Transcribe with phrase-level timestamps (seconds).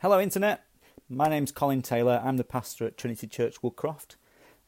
[0.00, 0.64] Hello, Internet.
[1.08, 2.22] My name's Colin Taylor.
[2.24, 4.14] I'm the pastor at Trinity Church Woodcroft.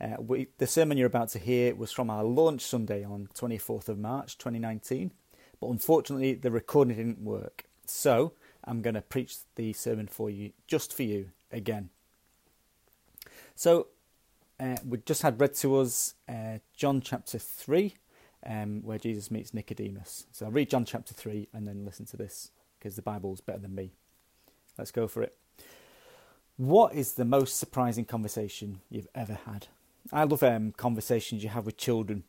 [0.00, 3.88] Uh, we, the sermon you're about to hear was from our launch Sunday on 24th
[3.88, 5.12] of March 2019,
[5.60, 7.66] but unfortunately the recording didn't work.
[7.86, 8.32] So
[8.64, 11.90] I'm going to preach the sermon for you, just for you, again.
[13.54, 13.86] So
[14.58, 17.94] uh, we just had read to us uh, John chapter 3,
[18.44, 20.26] um, where Jesus meets Nicodemus.
[20.32, 22.50] So I'll read John chapter 3 and then listen to this,
[22.80, 23.92] because the Bible's better than me.
[24.80, 25.36] Let's go for it.
[26.56, 29.66] What is the most surprising conversation you've ever had?
[30.10, 32.24] I love um, conversations you have with children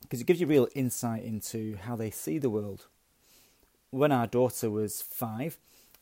[0.00, 2.86] because it gives you real insight into how they see the world.
[3.90, 5.58] When our daughter was five,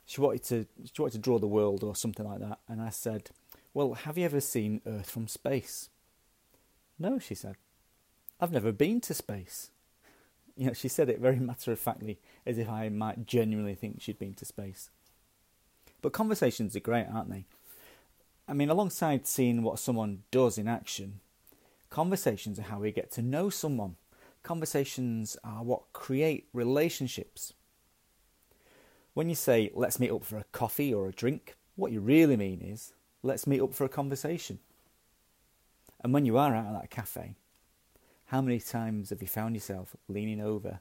[0.06, 2.90] she wanted to she wanted to draw the world or something like that, and I
[2.90, 3.30] said,
[3.72, 5.88] "Well, have you ever seen Earth from space?"
[7.00, 7.56] No, she said.
[8.38, 9.70] I've never been to space.
[10.56, 14.00] You know, she said it very matter of factly, as if I might genuinely think
[14.00, 14.90] she'd been to space.
[16.04, 17.46] But conversations are great, aren't they?
[18.46, 21.20] I mean, alongside seeing what someone does in action,
[21.88, 23.96] conversations are how we get to know someone.
[24.42, 27.54] Conversations are what create relationships.
[29.14, 32.36] When you say, let's meet up for a coffee or a drink, what you really
[32.36, 32.92] mean is,
[33.22, 34.58] let's meet up for a conversation.
[36.02, 37.34] And when you are out at that cafe,
[38.26, 40.80] how many times have you found yourself leaning over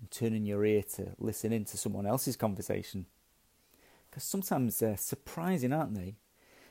[0.00, 3.04] and turning your ear to listen into someone else's conversation?
[4.14, 6.14] Because sometimes they're surprising, aren't they?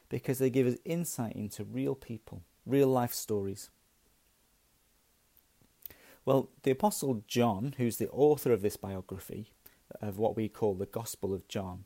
[0.07, 3.69] Because they give us insight into real people, real life stories.
[6.23, 9.51] Well, the Apostle John, who's the author of this biography,
[10.01, 11.83] of what we call the Gospel of John,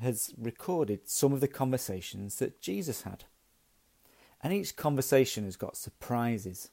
[0.00, 3.24] has recorded some of the conversations that Jesus had.
[4.40, 6.70] And each conversation has got surprises.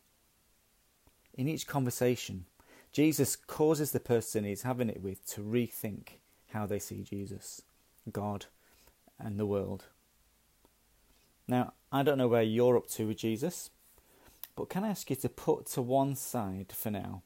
[1.33, 2.45] In each conversation,
[2.91, 6.19] Jesus causes the person he's having it with to rethink
[6.53, 7.61] how they see Jesus,
[8.11, 8.45] God,
[9.19, 9.85] and the world.
[11.47, 13.69] Now, I don't know where you're up to with Jesus,
[14.55, 17.23] but can I ask you to put to one side for now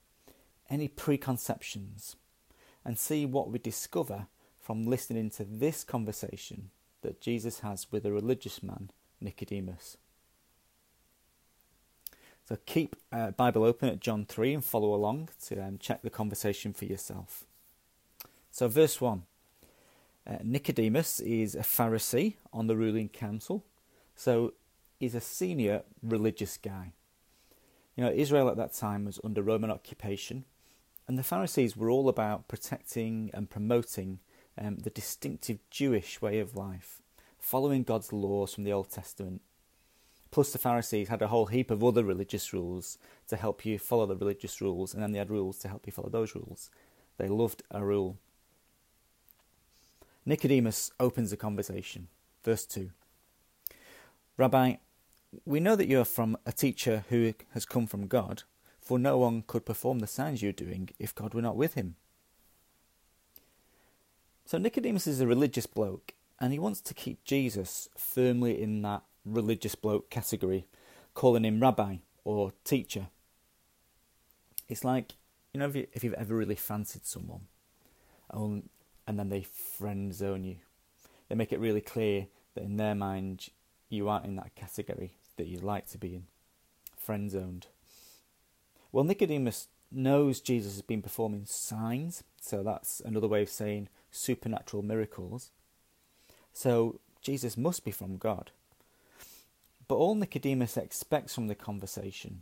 [0.69, 2.15] any preconceptions
[2.83, 4.27] and see what we discover
[4.59, 8.91] from listening to this conversation that Jesus has with a religious man,
[9.21, 9.97] Nicodemus?
[12.47, 16.09] So keep uh, Bible open at John 3 and follow along to um, check the
[16.09, 17.43] conversation for yourself.
[18.57, 19.21] So, verse 1
[20.25, 23.63] uh, Nicodemus is a Pharisee on the ruling council,
[24.15, 24.55] so
[24.99, 26.93] he's a senior religious guy.
[27.95, 30.43] You know, Israel at that time was under Roman occupation,
[31.07, 34.21] and the Pharisees were all about protecting and promoting
[34.59, 37.03] um, the distinctive Jewish way of life,
[37.37, 39.43] following God's laws from the Old Testament
[40.31, 42.97] Plus, the Pharisees had a whole heap of other religious rules
[43.27, 45.93] to help you follow the religious rules, and then they had rules to help you
[45.93, 46.71] follow those rules.
[47.17, 48.17] They loved a rule.
[50.27, 52.09] Nicodemus opens the conversation.
[52.43, 52.91] Verse 2
[54.35, 54.75] Rabbi,
[55.45, 58.43] we know that you are from a teacher who has come from God,
[58.81, 61.95] for no one could perform the signs you're doing if God were not with him.
[64.45, 69.03] So Nicodemus is a religious bloke, and he wants to keep Jesus firmly in that
[69.23, 70.67] religious bloke category,
[71.13, 73.07] calling him rabbi or teacher.
[74.67, 75.13] It's like,
[75.53, 77.47] you know, if, you, you've ever really fancied someone
[78.29, 78.69] and
[79.17, 80.57] then they friend zone you,
[81.29, 83.49] they make it really clear that in their mind
[83.89, 86.23] you aren't in that category that you'd like to be in,
[86.97, 87.67] friend zoned.
[88.91, 94.83] Well, Nicodemus knows Jesus has been performing signs, so that's another way of saying supernatural
[94.83, 95.51] miracles.
[96.53, 98.51] So Jesus must be from God.
[99.87, 102.41] But all Nicodemus expects from the conversation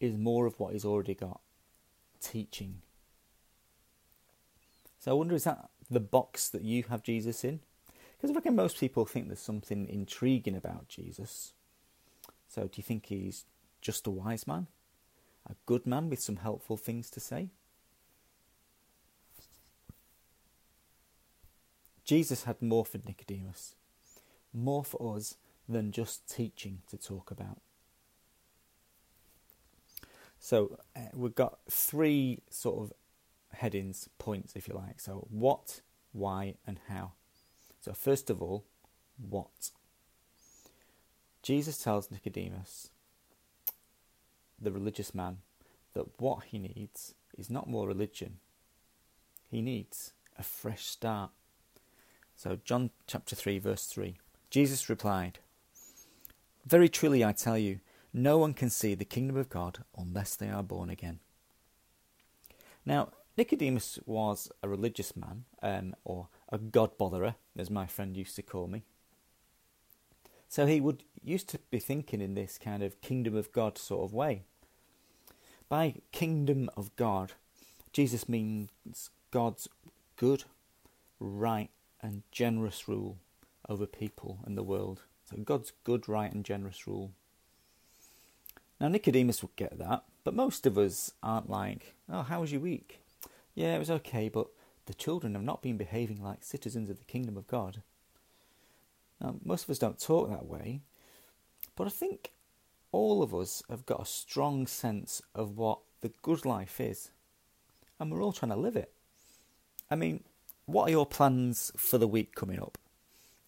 [0.00, 1.40] is more of what he's already got
[2.20, 2.82] teaching.
[4.98, 7.60] So I wonder is that the box that you have Jesus in?
[8.16, 11.52] Because I reckon most people think there's something intriguing about Jesus.
[12.48, 13.44] So do you think he's
[13.80, 14.66] just a wise man?
[15.48, 17.48] A good man with some helpful things to say?
[22.04, 23.74] Jesus had more for Nicodemus,
[24.52, 25.36] more for us
[25.68, 27.60] than just teaching to talk about.
[30.40, 32.92] So uh, we've got three sort of
[33.52, 35.00] headings, points, if you like.
[35.00, 35.80] So what,
[36.12, 37.12] why, and how.
[37.80, 38.64] So first of all,
[39.18, 39.70] what?
[41.42, 42.90] Jesus tells Nicodemus,
[44.60, 45.38] the religious man,
[45.94, 48.38] that what he needs is not more religion.
[49.50, 51.30] He needs a fresh start.
[52.36, 54.18] So John chapter 3 verse 3.
[54.50, 55.38] Jesus replied,
[56.68, 57.80] very truly I tell you,
[58.12, 61.20] no one can see the kingdom of God unless they are born again.
[62.84, 68.34] Now, Nicodemus was a religious man, um, or a God botherer, as my friend used
[68.34, 68.82] to call me.
[70.48, 74.04] So he would used to be thinking in this kind of kingdom of God sort
[74.04, 74.42] of way.
[75.68, 77.34] By kingdom of God,
[77.92, 78.70] Jesus means
[79.30, 79.68] God's
[80.16, 80.42] good,
[81.20, 81.70] right,
[82.02, 83.18] and generous rule
[83.68, 85.02] over people and the world.
[85.30, 87.12] So God's good, right, and generous rule.
[88.80, 92.62] Now Nicodemus would get that, but most of us aren't like, oh, how was your
[92.62, 92.98] week?
[93.58, 94.46] Yeah, it was okay, but
[94.86, 97.82] the children have not been behaving like citizens of the kingdom of God.
[99.20, 100.82] Now, most of us don't talk that way,
[101.74, 102.30] but I think
[102.92, 107.10] all of us have got a strong sense of what the good life is,
[107.98, 108.92] and we're all trying to live it.
[109.90, 110.22] I mean,
[110.66, 112.78] what are your plans for the week coming up?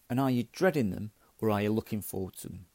[0.09, 2.65] And are you dreading them or are you looking forward to them?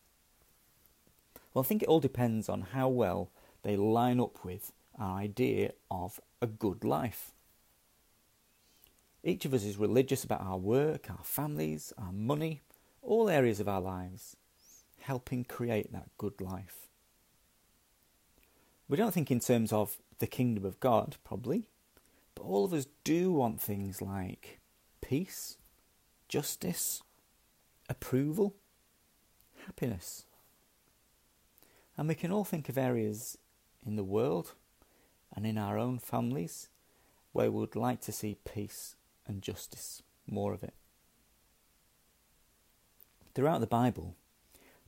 [1.53, 3.29] Well, I think it all depends on how well
[3.63, 7.33] they line up with our idea of a good life.
[9.23, 12.61] Each of us is religious about our work, our families, our money,
[13.03, 14.37] all areas of our lives,
[15.01, 16.87] helping create that good life.
[18.89, 21.65] We don't think in terms of the kingdom of God, probably,
[22.35, 24.61] but all of us do want things like
[25.01, 25.57] peace,
[26.29, 27.03] justice,
[27.89, 28.55] approval,
[29.65, 30.25] happiness.
[31.97, 33.39] And we can all think of areas
[33.85, 34.53] in the world
[35.35, 36.69] and in our own families
[37.33, 38.97] where we would like to see peace
[39.27, 40.75] and justice, more of it.
[43.35, 44.15] Throughout the Bible,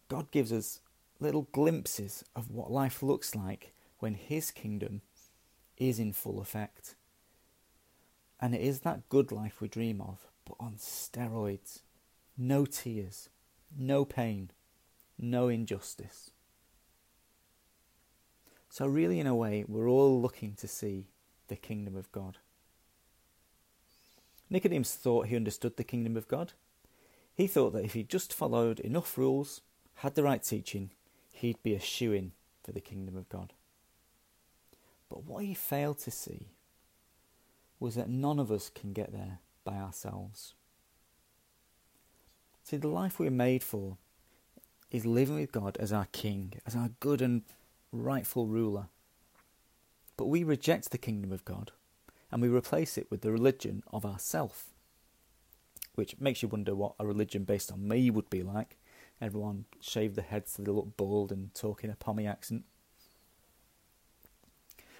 [0.08, 0.80] God gives us
[1.20, 5.02] little glimpses of what life looks like when His kingdom
[5.76, 6.94] is in full effect.
[8.40, 11.80] And it is that good life we dream of, but on steroids.
[12.36, 13.28] No tears,
[13.76, 14.50] no pain,
[15.18, 16.30] no injustice.
[18.70, 21.08] So, really, in a way, we're all looking to see
[21.48, 22.38] the kingdom of God.
[24.50, 26.52] Nicodemus thought he understood the kingdom of God.
[27.34, 29.60] He thought that if he just followed enough rules,
[29.96, 30.90] had the right teaching,
[31.32, 32.32] he'd be a shoo in
[32.62, 33.52] for the kingdom of God.
[35.08, 36.48] But what he failed to see
[37.80, 40.54] was that none of us can get there by ourselves.
[42.64, 43.96] See, the life we're made for
[44.90, 47.42] is living with God as our King, as our good and
[47.92, 48.88] rightful ruler.
[50.16, 51.72] But we reject the kingdom of God
[52.30, 54.70] and we replace it with the religion of ourself,
[55.94, 58.76] which makes you wonder what a religion based on me would be like.
[59.20, 62.64] Everyone shave their heads so they look bald and talk in a pommy accent.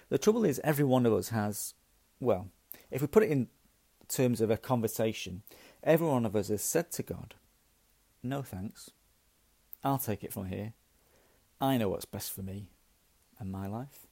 [0.09, 1.75] The trouble is, every one of us has,
[2.19, 2.49] well,
[2.89, 3.47] if we put it in
[4.07, 5.43] terms of a conversation,
[5.83, 7.35] every one of us has said to God,
[8.23, 8.89] No thanks.
[9.83, 10.73] I'll take it from here.
[11.61, 12.69] I know what's best for me
[13.39, 14.07] and my life.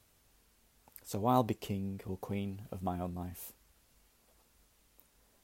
[1.04, 3.54] So I'll be king or queen of my own life.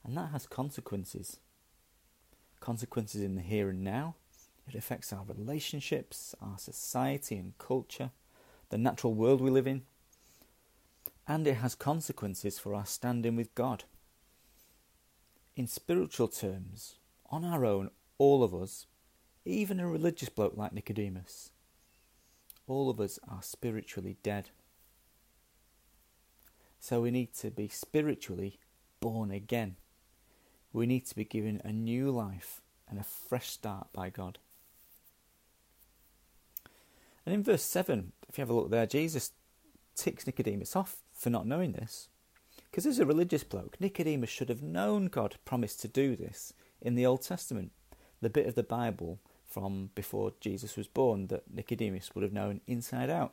[0.04, 1.38] And that has consequences.
[2.60, 4.14] Consequences in the here and now.
[4.68, 8.10] It affects our relationships, our society and culture,
[8.70, 9.82] the natural world we live in.
[11.26, 13.84] And it has consequences for our standing with God.
[15.56, 16.96] In spiritual terms,
[17.30, 18.86] on our own, all of us,
[19.44, 21.50] even a religious bloke like Nicodemus,
[22.66, 24.50] all of us are spiritually dead.
[26.80, 28.58] So we need to be spiritually
[29.00, 29.76] born again.
[30.72, 34.38] We need to be given a new life and a fresh start by God.
[37.24, 39.32] And in verse 7, if you have a look there, Jesus
[39.94, 42.08] ticks Nicodemus off for not knowing this.
[42.70, 46.52] Because as a religious bloke, Nicodemus should have known God promised to do this
[46.82, 47.72] in the Old Testament,
[48.20, 49.20] the bit of the Bible
[49.54, 53.32] from before Jesus was born that Nicodemus would have known inside out.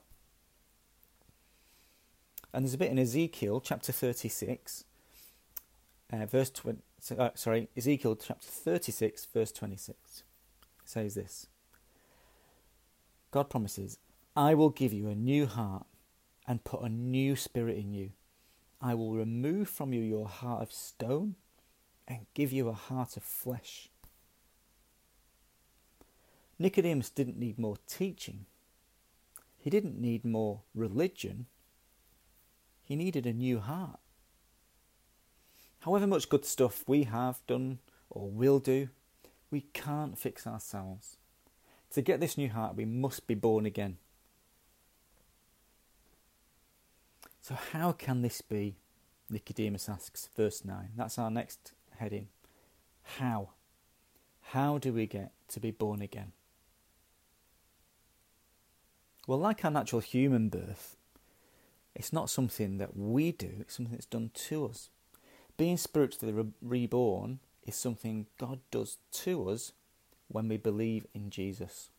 [2.53, 4.83] And there's a bit in Ezekiel chapter 36,
[6.13, 6.79] uh, verse 20,
[7.17, 10.23] uh, sorry, Ezekiel chapter 36, verse 26
[10.85, 11.47] says this
[13.31, 13.97] God promises,
[14.35, 15.87] I will give you a new heart
[16.47, 18.11] and put a new spirit in you.
[18.79, 21.35] I will remove from you your heart of stone
[22.07, 23.90] and give you a heart of flesh.
[26.62, 28.46] Nicodemus didn't need more teaching.
[29.58, 31.48] He didn't need more religion.
[32.84, 34.00] He needed a new heart.
[35.80, 37.80] However much good stuff we have done
[38.12, 38.89] or will do,
[39.50, 41.18] we can't fix ourselves.
[41.94, 43.98] To get this new heart, we must be born again.
[47.41, 48.75] So, how can this be?
[49.32, 50.89] Nicodemus asks, verse 9.
[50.96, 52.27] That's our next heading.
[53.18, 53.50] How?
[54.41, 56.34] How do we get to be born again?
[59.31, 60.97] Well, like our natural human birth,
[61.95, 64.89] it's not something that we do, it's something that's done to us.
[65.55, 69.71] being spiritually re- reborn is something God does to us
[70.27, 71.91] when we believe in Jesus.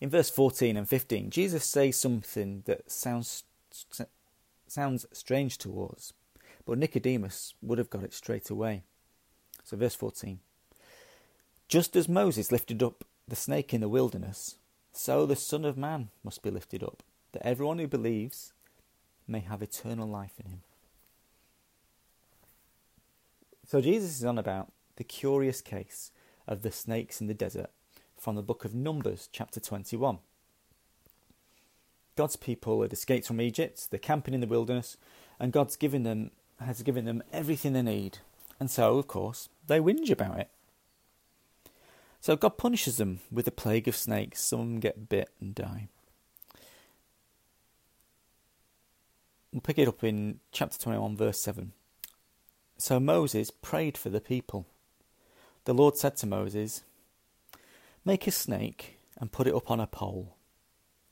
[0.00, 3.44] In verse 14 and 15, Jesus says something that sounds
[4.66, 6.14] sounds strange to us,
[6.64, 8.84] but Nicodemus would have got it straight away.
[9.64, 10.38] So, verse 14
[11.68, 14.56] Just as Moses lifted up the snake in the wilderness,
[14.92, 18.52] so the Son of Man must be lifted up, that everyone who believes
[19.26, 20.62] may have eternal life in him.
[23.66, 26.10] So, Jesus is on about the curious case
[26.46, 27.70] of the snakes in the desert
[28.16, 30.18] from the book of Numbers, chapter 21.
[32.16, 34.96] God's people had escaped from Egypt, they're camping in the wilderness,
[35.38, 36.30] and God's given them
[36.60, 38.18] has given them everything they need.
[38.58, 40.48] And so, of course, they whinge about it.
[42.20, 44.40] So God punishes them with a plague of snakes.
[44.40, 45.88] Some get bit and die.
[49.52, 51.72] We'll pick it up in chapter 21, verse 7.
[52.76, 54.66] So Moses prayed for the people.
[55.64, 56.82] The Lord said to Moses,
[58.04, 60.36] Make a snake and put it up on a pole.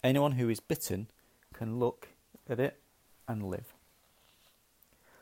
[0.05, 1.09] Anyone who is bitten
[1.53, 2.09] can look
[2.49, 2.79] at it
[3.27, 3.75] and live.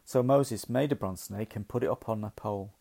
[0.05, 2.75] So Moses made a bronze snake and put it up on a pole.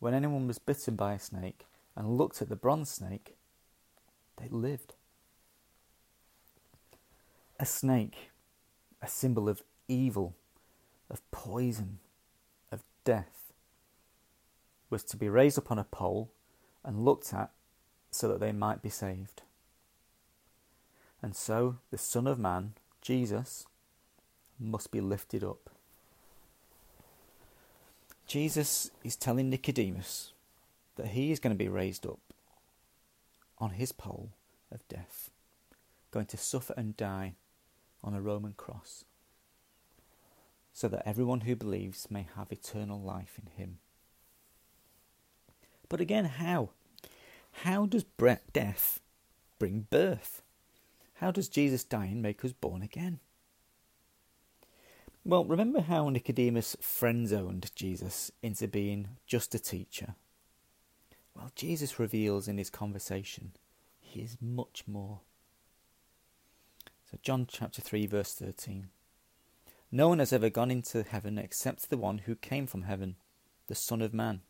[0.00, 3.36] When anyone was bitten by a snake and looked at the bronze snake,
[4.36, 4.94] they lived.
[7.60, 8.30] A snake,
[9.00, 10.34] a symbol of evil,
[11.10, 11.98] of poison,
[12.70, 13.52] of death,
[14.90, 16.30] was to be raised up on a pole
[16.84, 17.50] and looked at
[18.10, 19.42] so that they might be saved.
[21.22, 23.66] And so the Son of Man, Jesus,
[24.58, 25.70] must be lifted up.
[28.26, 30.31] Jesus is telling Nicodemus
[31.02, 32.20] that he is going to be raised up
[33.58, 34.30] on his pole
[34.70, 35.30] of death,
[36.12, 37.34] going to suffer and die
[38.04, 39.04] on a Roman cross,
[40.72, 43.78] so that everyone who believes may have eternal life in him.
[45.88, 46.70] But again, how?
[47.64, 48.04] How does
[48.52, 49.00] death
[49.58, 50.40] bring birth?
[51.14, 53.18] How does Jesus dying make us born again?
[55.24, 60.14] Well, remember how Nicodemus friend zoned Jesus into being just a teacher?
[61.34, 63.52] Well, Jesus reveals in his conversation
[64.00, 65.20] he is much more.
[67.10, 68.88] So, John chapter 3, verse 13.
[69.90, 73.16] No one has ever gone into heaven except the one who came from heaven,
[73.66, 74.40] the Son of Man.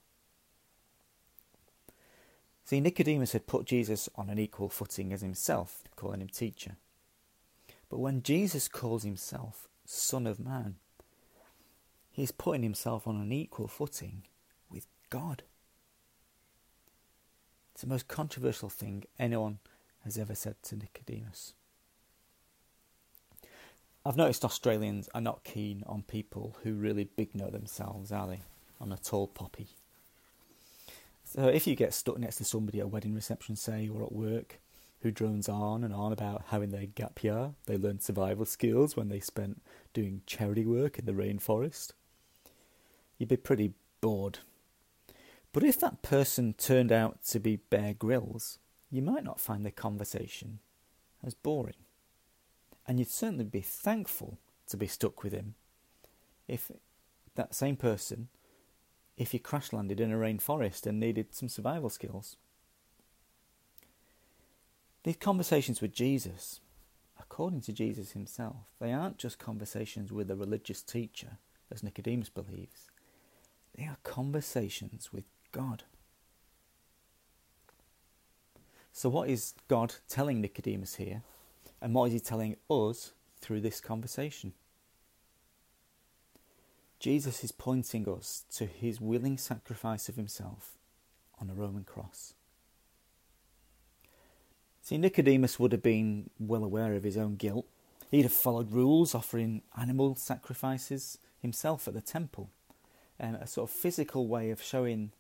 [2.65, 6.77] See, Nicodemus had put Jesus on an equal footing as himself, calling him teacher.
[7.89, 10.77] But when Jesus calls himself Son of Man,
[12.11, 14.23] he's putting himself on an equal footing
[14.71, 15.43] with God.
[17.73, 19.59] It's the most controversial thing anyone
[20.05, 21.55] has ever said to Nicodemus.
[24.05, 28.41] I've noticed Australians are not keen on people who really big know themselves, are they?
[28.81, 29.69] On a tall poppy.
[31.25, 34.12] So if you get stuck next to somebody at a wedding reception, say, or at
[34.12, 34.59] work,
[35.02, 38.97] who drones on and on about how in their gap year they learned survival skills
[38.97, 39.62] when they spent
[39.93, 41.93] doing charity work in the rainforest,
[43.19, 44.41] you'd be pretty bored.
[45.52, 48.59] But if that person turned out to be Bear Grylls,
[48.90, 50.61] you might not find the conversation
[51.23, 51.75] as boring.
[52.87, 55.54] And you'd certainly be thankful to be stuck with him
[56.49, 56.71] if
[57.35, 58.28] that same person
[59.16, 62.37] if you crash landed in a rainforest and needed some survival skills.
[65.04, 66.61] These conversations with Jesus,
[67.21, 71.38] according to Jesus himself, they aren't just conversations with a religious teacher,
[71.71, 72.88] as Nicodemus believes.
[73.76, 75.85] They are conversations with God.
[78.92, 81.23] So, what is God telling Nicodemus here?
[81.80, 84.52] And what is he telling us through this conversation?
[87.00, 90.75] Jesus is pointing us to his willing sacrifice of himself
[91.40, 92.35] on a Roman cross.
[94.82, 97.66] See, Nicodemus would have been well aware of his own guilt.
[98.11, 102.50] He'd have followed rules, offering animal sacrifices himself at the temple,
[103.18, 105.11] um, a sort of physical way of showing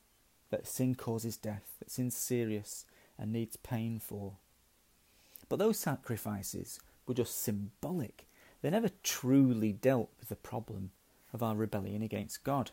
[0.52, 2.84] that sin causes death, that sin's serious
[3.18, 4.34] and needs pain for.
[5.48, 8.26] But those sacrifices were just symbolic.
[8.60, 10.90] They never truly dealt with the problem
[11.32, 12.70] of our rebellion against God.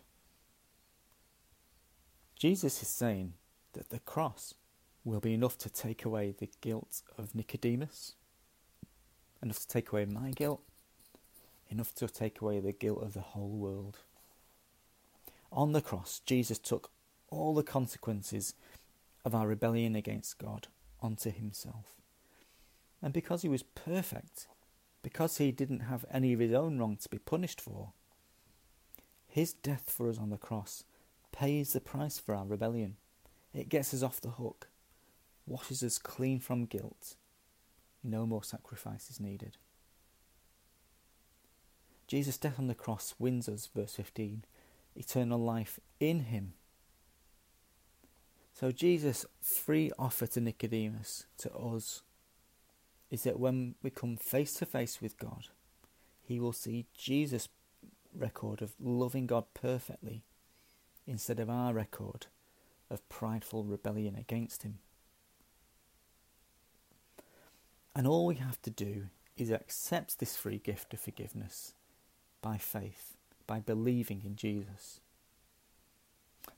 [2.35, 3.33] Jesus is saying
[3.73, 4.53] that the cross
[5.05, 8.15] will be enough to take away the guilt of Nicodemus,
[9.41, 10.61] enough to take away my guilt,
[11.69, 13.99] enough to take away the guilt of the whole world.
[15.49, 16.91] On the cross, Jesus took
[17.31, 18.53] all the consequences
[19.25, 20.67] of our rebellion against God
[21.01, 21.95] onto himself.
[23.01, 24.47] And because he was perfect,
[25.01, 27.93] because he didn't have any of his own wrong to be punished for.
[29.27, 30.83] His death for us on the cross
[31.31, 32.97] pays the price for our rebellion.
[33.53, 34.67] It gets us off the hook,
[35.45, 37.15] washes us clean from guilt.
[38.03, 39.57] No more sacrifice is needed.
[42.07, 44.43] Jesus' death on the cross wins us, verse 15,
[44.95, 46.53] eternal life in him.
[48.59, 52.01] So Jesus' free offer to Nicodemus, to us,
[53.09, 55.47] is that when we come face to face with God,
[56.21, 57.47] he will see Jesus'
[58.13, 60.23] record of loving God perfectly
[61.07, 62.25] instead of our record
[62.89, 64.79] of prideful rebellion against him.
[67.95, 69.05] And all we have to do
[69.37, 71.75] is accept this free gift of forgiveness
[72.41, 73.15] by faith,
[73.47, 74.99] by believing in Jesus.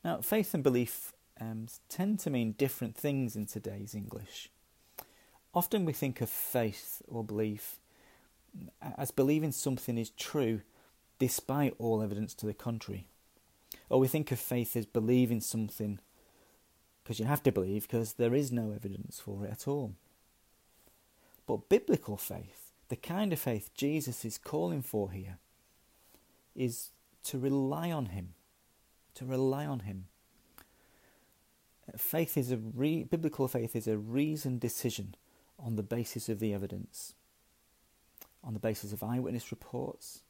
[0.03, 4.49] Now, faith and belief um, tend to mean different things in today's English.
[5.53, 7.79] Often we think of faith or belief
[8.97, 10.61] as believing something is true
[11.19, 13.07] despite all evidence to the contrary.
[13.89, 15.99] Or we think of faith as believing something
[17.03, 19.95] because you have to believe because there is no evidence for it at all.
[21.47, 25.37] But biblical faith, the kind of faith Jesus is calling for here,
[26.55, 26.91] is
[27.25, 28.33] to rely on Him.
[29.15, 30.05] To rely on Him.
[31.97, 35.15] Faith is a re- biblical faith is a reasoned decision
[35.59, 37.13] on the basis of the evidence,
[38.43, 40.21] on the basis of eyewitness reports,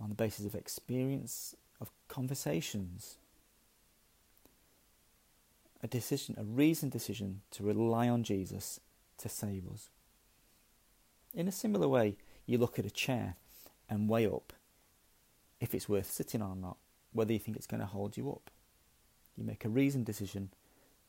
[0.00, 3.16] on the basis of experience, of conversations.
[5.82, 8.80] A decision, a reasoned decision to rely on Jesus
[9.18, 9.88] to save us.
[11.34, 13.36] In a similar way, you look at a chair
[13.88, 14.52] and weigh up
[15.60, 16.76] if it's worth sitting on or not,
[17.12, 18.50] whether you think it's going to hold you up.
[19.36, 20.50] You make a reasoned decision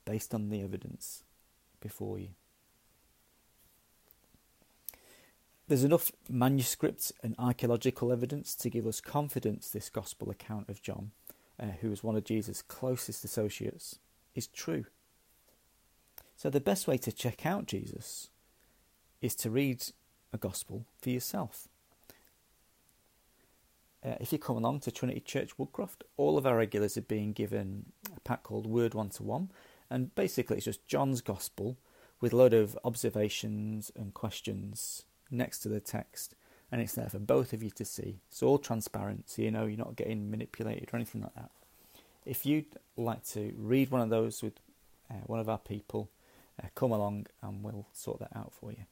[0.05, 1.23] based on the evidence
[1.79, 2.29] before you.
[5.67, 11.11] There's enough manuscripts and archaeological evidence to give us confidence this gospel account of John,
[11.57, 13.97] uh, who was one of Jesus' closest associates,
[14.35, 14.85] is true.
[16.35, 18.29] So, the best way to check out Jesus
[19.21, 19.85] is to read
[20.33, 21.67] a gospel for yourself.
[24.03, 27.33] Uh, if you come along to Trinity Church Woodcroft, all of our regulars are being
[27.33, 27.85] given
[28.15, 29.51] a pack called Word One to One,
[29.91, 31.77] and basically it's just John's Gospel
[32.21, 36.33] with a load of observations and questions next to the text,
[36.71, 38.21] and it's there for both of you to see.
[38.29, 41.51] It's all transparent, so you know you're not getting manipulated or anything like that.
[42.25, 44.53] If you'd like to read one of those with
[45.09, 46.09] uh, one of our people,
[46.63, 48.85] uh, come along and we'll sort that out for you.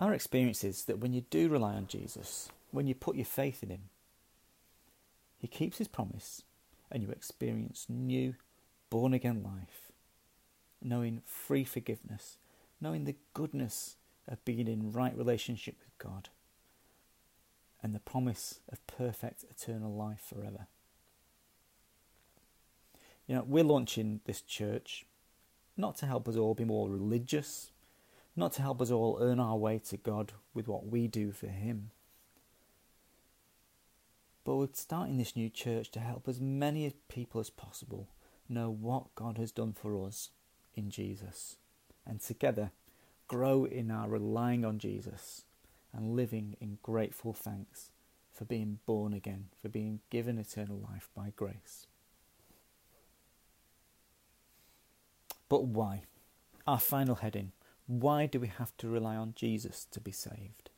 [0.00, 3.62] Our experience is that when you do rely on Jesus, when you put your faith
[3.62, 3.88] in Him,
[5.38, 6.42] He keeps His promise
[6.90, 8.34] and you experience new,
[8.94, 9.90] born again life,
[10.80, 12.38] knowing free forgiveness
[12.84, 13.96] knowing the goodness
[14.28, 16.28] of being in right relationship with God
[17.82, 20.66] and the promise of perfect eternal life forever.
[23.26, 25.06] You know, we're launching this church
[25.76, 27.70] not to help us all be more religious,
[28.36, 31.46] not to help us all earn our way to God with what we do for
[31.46, 31.90] Him.
[34.44, 38.08] But we're starting this new church to help as many people as possible
[38.48, 40.30] know what God has done for us
[40.74, 41.56] in Jesus
[42.06, 42.72] and together
[43.28, 45.44] grow in our relying on Jesus
[45.92, 47.90] and living in grateful thanks
[48.32, 51.86] for being born again, for being given eternal life by grace.
[55.48, 56.02] But why?
[56.66, 57.52] Our final heading
[57.86, 60.70] why do we have to rely on Jesus to be saved?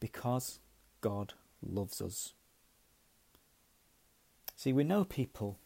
[0.00, 0.58] Because
[1.00, 2.34] God loves us.
[4.56, 5.58] See, we know people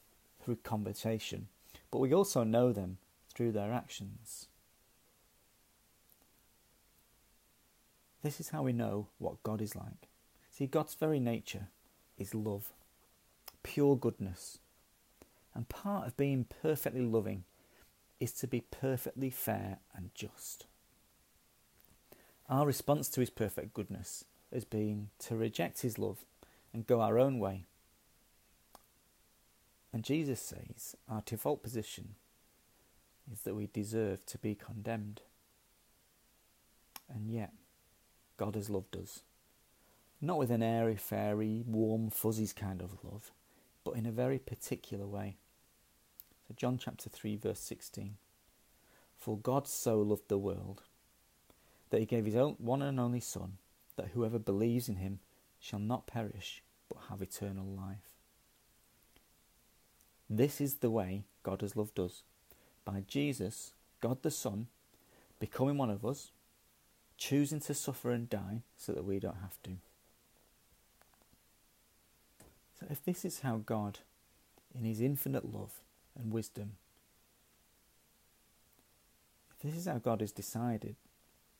[0.42, 1.46] through conversation,
[1.92, 2.98] but we also know them
[3.32, 4.48] through their actions.
[8.22, 10.08] This is how we know what God is like.
[10.50, 11.68] See, God's very nature
[12.18, 12.72] is love,
[13.62, 14.58] pure goodness.
[15.54, 17.44] And part of being perfectly loving
[18.18, 20.66] is to be perfectly fair and just.
[22.48, 26.24] Our response to his perfect goodness has been to reject his love
[26.74, 27.66] and go our own way.
[29.92, 32.14] And Jesus says our default position
[33.32, 35.22] is that we deserve to be condemned.
[37.12, 37.52] And yet,
[38.36, 39.22] God has loved us.
[40.20, 43.32] Not with an airy, fairy, warm, fuzzies kind of love,
[43.84, 45.36] but in a very particular way.
[46.46, 48.16] So, John chapter 3, verse 16.
[49.18, 50.82] For God so loved the world
[51.90, 53.58] that he gave his own one and only Son,
[53.96, 55.20] that whoever believes in him
[55.58, 58.19] shall not perish, but have eternal life.
[60.32, 62.22] This is the way God has loved us
[62.84, 64.68] by Jesus, God the Son,
[65.40, 66.30] becoming one of us,
[67.18, 69.70] choosing to suffer and die so that we don't have to.
[72.78, 73.98] So, if this is how God,
[74.72, 75.80] in His infinite love
[76.16, 76.76] and wisdom,
[79.50, 80.94] if this is how God has decided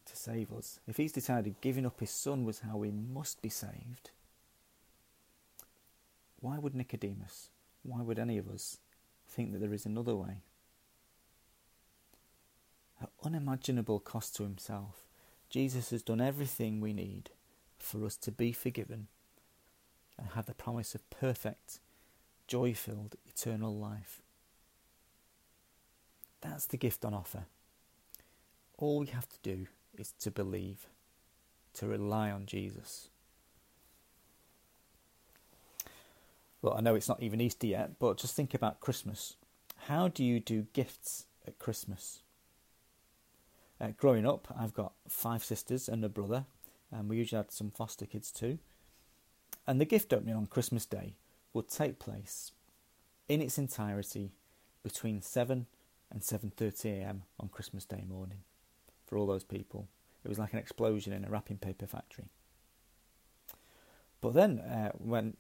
[0.07, 3.49] to save us, if He's decided giving up His Son was how we must be
[3.49, 4.11] saved,
[6.41, 7.49] why would Nicodemus,
[7.83, 8.79] why would any of us
[9.29, 10.43] think that there is another way?
[13.03, 15.07] At unimaginable cost to Himself,
[15.49, 17.31] Jesus has done everything we need
[17.79, 19.09] for us to be forgiven
[20.19, 21.81] and have the promise of perfect,
[22.47, 24.21] joy filled, eternal life.
[26.41, 27.45] That's the gift on offer.
[28.79, 29.67] All we have to do
[29.99, 30.87] is to believe,
[31.75, 33.09] to rely on Jesus.
[36.63, 39.37] Well, I know it's not even Easter yet, but just think about Christmas.
[39.87, 42.21] How do you do gifts at Christmas?
[43.81, 46.45] Uh, growing up, I've got five sisters and a brother,
[46.93, 48.59] and we usually had some foster kids too.
[49.67, 51.15] And the gift opening on Christmas Day
[51.55, 52.53] would take place
[53.29, 54.33] in its entirety
[54.83, 55.67] between 7
[56.11, 57.23] and 7:30 a.m.
[57.39, 58.43] on Christmas Day morning
[59.07, 59.89] for all those people.
[60.25, 62.29] It was like an explosion in a wrapping paper factory.
[64.21, 65.37] But then, uh, when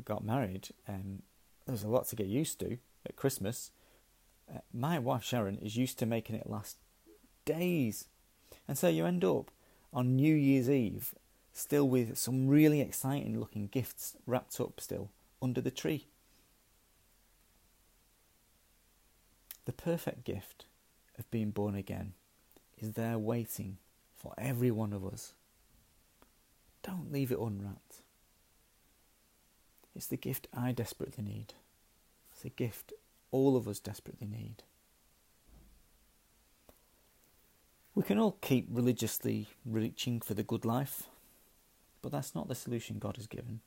[0.00, 1.22] got married, um,
[1.66, 3.70] there was a lot to get used to at Christmas.
[4.52, 6.78] Uh, my wife Sharon is used to making it last
[7.44, 8.06] days,
[8.66, 9.50] and so you end up
[9.92, 11.14] on New Year's Eve
[11.52, 16.06] still with some really exciting looking gifts wrapped up still under the tree.
[19.64, 20.64] The perfect gift
[21.18, 22.14] of being born again
[22.80, 23.78] is there waiting
[24.16, 25.34] for every one of us.
[26.82, 28.01] Don't leave it unwrapped.
[29.94, 31.54] It's the gift I desperately need.
[32.30, 32.92] It's the gift
[33.30, 34.62] all of us desperately need.
[37.94, 41.04] We can all keep religiously reaching for the good life,
[42.00, 43.60] but that's not the solution God has given.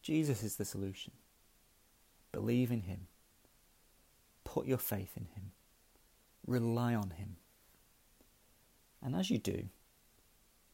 [0.00, 1.12] Jesus is the solution.
[2.32, 3.06] Believe in Him.
[4.44, 5.52] Put your faith in Him.
[6.46, 7.36] Rely on Him.
[9.02, 9.68] And as you do,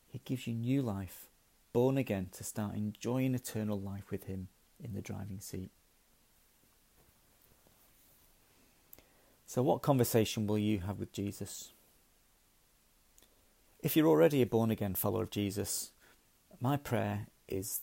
[0.09, 1.30] He gives you new life,
[1.72, 4.48] born again to start enjoying eternal life with Him
[4.83, 5.70] in the driving seat.
[9.46, 11.72] So, what conversation will you have with Jesus?
[13.83, 15.90] If you're already a born again follower of Jesus,
[16.61, 17.80] my prayer is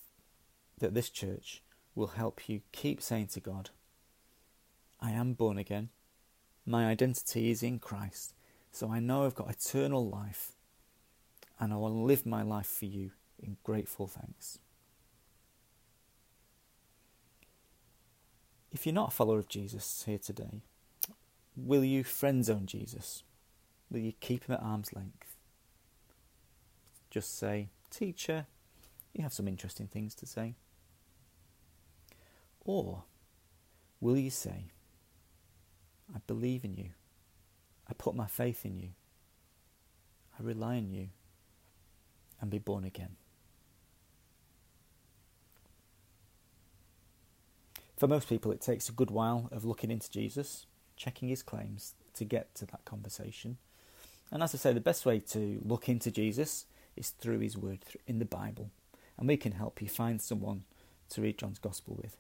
[0.78, 1.62] that this church
[1.96, 3.72] will help you keep saying to God,
[5.02, 5.90] I am born again.
[6.66, 8.34] My identity is in Christ.
[8.72, 10.52] So I know I've got eternal life.
[11.60, 14.60] And I will live my life for you in grateful thanks.
[18.72, 20.62] If you're not a follower of Jesus here today,
[21.56, 23.24] will you friend zone Jesus?
[23.90, 25.38] Will you keep him at arm's length?
[27.10, 28.46] just say, Teacher,
[29.14, 30.56] you have some interesting things to say?
[32.64, 33.04] Or
[34.00, 34.66] will you say,
[36.14, 36.90] I believe in you,
[37.90, 38.90] I put my faith in you,
[40.40, 41.10] I rely on you,
[42.42, 43.16] and be born again?
[47.98, 51.94] For most people, it takes a good while of looking into Jesus, checking his claims
[52.14, 53.58] to get to that conversation.
[54.32, 57.80] And as I say, the best way to look into Jesus is through His Word
[58.06, 58.72] in the Bible,
[59.18, 60.64] and we can help you find someone
[61.10, 62.18] to read John's Gospel with.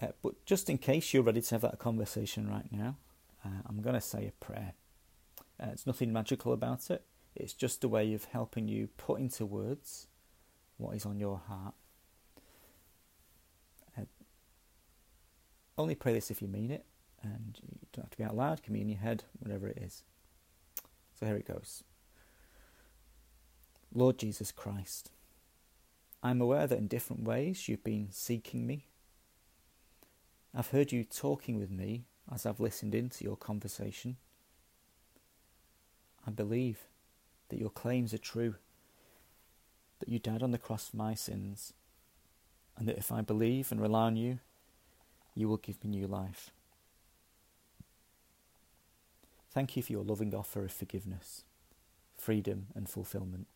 [0.00, 2.96] Uh, but just in case you're ready to have that conversation right now,
[3.44, 4.74] uh, I'm going to say a prayer.
[5.58, 7.02] Uh, it's nothing magical about it,
[7.34, 10.06] it's just a way of helping you put into words
[10.76, 11.74] what is on your heart.
[13.98, 14.02] Uh,
[15.78, 16.84] only pray this if you mean it,
[17.22, 19.78] and you don't have to be out loud, can be in your head, whatever it
[19.78, 20.02] is.
[21.18, 21.82] So here it goes
[23.94, 25.10] Lord Jesus Christ,
[26.22, 28.86] I'm aware that in different ways you've been seeking me.
[30.54, 34.16] I've heard you talking with me as I've listened into your conversation.
[36.26, 36.88] I believe
[37.48, 38.56] that your claims are true,
[40.00, 41.72] that you died on the cross for my sins,
[42.76, 44.40] and that if I believe and rely on you,
[45.36, 46.50] you will give me new life.
[49.52, 51.44] Thank you for your loving offer of forgiveness,
[52.16, 53.46] freedom, and fulfillment.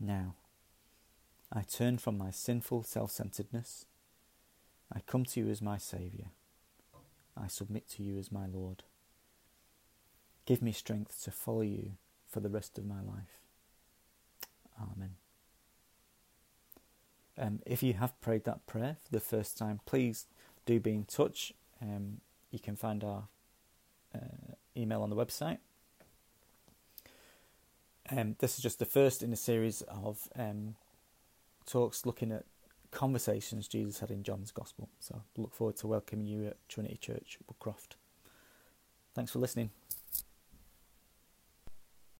[0.00, 0.34] Now,
[1.52, 3.84] I turn from my sinful self centeredness.
[4.92, 6.28] I come to you as my Saviour.
[7.36, 8.84] I submit to you as my Lord.
[10.44, 11.92] Give me strength to follow you
[12.28, 13.40] for the rest of my life.
[14.80, 15.14] Amen.
[17.38, 20.26] Um, if you have prayed that prayer for the first time, please
[20.66, 21.54] do be in touch.
[21.80, 23.24] Um, you can find our
[24.14, 25.58] uh, email on the website.
[28.10, 30.76] Um, this is just the first in a series of um,
[31.64, 32.44] talks looking at
[32.90, 34.88] conversations Jesus had in John's Gospel.
[35.00, 37.96] So look forward to welcoming you at Trinity Church, Woodcroft.
[39.14, 39.70] Thanks for listening.